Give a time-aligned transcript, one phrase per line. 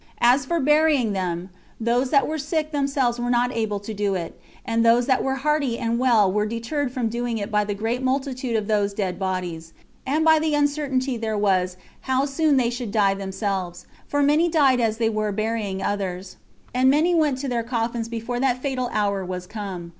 [0.19, 4.41] As for burying them, those that were sick themselves were not able to do it;
[4.65, 8.01] and those that were hearty and well were deterred from doing it by the great
[8.01, 11.77] multitude of those dead bodies, and by the uncertainty there was
[12.09, 16.37] how soon they should die themselves; for many died as they were burying others,
[16.73, 19.89] and many went to their coffins before that fatal hour was come.